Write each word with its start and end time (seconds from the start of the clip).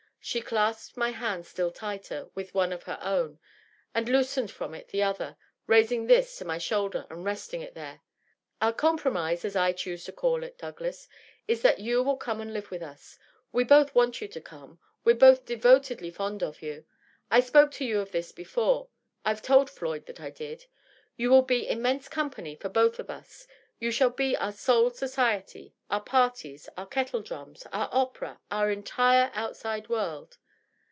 She 0.23 0.39
clasped 0.39 0.95
my 0.97 1.09
hand 1.09 1.47
still 1.47 1.71
tighter 1.71 2.29
with 2.35 2.53
one 2.53 2.71
of 2.71 2.83
her 2.83 2.99
own, 3.01 3.39
and 3.91 4.07
loosened 4.07 4.51
from 4.51 4.75
it 4.75 4.89
the 4.89 5.01
other, 5.01 5.35
raising 5.65 6.05
this 6.05 6.37
to 6.37 6.45
my 6.45 6.59
shoulder 6.59 7.07
and 7.09 7.25
resting 7.25 7.61
it 7.61 7.73
there." 7.73 8.01
Our 8.61 8.71
compromise, 8.71 9.43
as 9.43 9.55
I 9.55 9.71
choose 9.71 10.03
to 10.05 10.11
call 10.11 10.43
it, 10.43 10.59
Douglas, 10.59 11.07
is 11.47 11.63
that 11.63 11.79
you 11.79 12.03
will 12.03 12.17
come 12.17 12.39
and 12.39 12.53
live 12.53 12.69
with 12.69 12.83
us. 12.83 13.17
We 13.51 13.63
both 13.63 13.95
want 13.95 14.21
you 14.21 14.27
to 14.27 14.39
come— 14.41 14.79
we're 15.03 15.15
both 15.15 15.43
devotedly 15.43 16.11
fond 16.11 16.43
of 16.43 16.61
you. 16.61 16.85
I 17.31 17.39
spoke 17.39 17.71
to 17.71 17.83
you 17.85 17.99
of 17.99 18.11
this 18.11 18.31
before— 18.31 18.89
I've 19.25 19.41
told 19.41 19.71
Floyd 19.71 20.05
that 20.05 20.21
I 20.21 20.29
did. 20.29 20.67
You 21.17 21.31
will 21.31 21.41
be 21.41 21.67
immense 21.67 22.07
company 22.07 22.53
for 22.55 22.69
both 22.69 22.99
of 22.99 23.09
us— 23.09 23.47
^you 23.81 23.91
shall 23.91 24.11
be 24.11 24.37
our 24.37 24.51
sole 24.51 24.91
society, 24.91 25.73
our 25.89 25.99
parties, 25.99 26.69
our 26.77 26.85
kettledrums, 26.85 27.65
our 27.73 27.89
opera, 27.91 28.39
our 28.51 28.69
entire 28.69 29.31
outside 29.33 29.89
world. 29.89 30.37